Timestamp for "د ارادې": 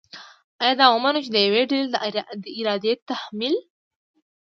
2.43-2.93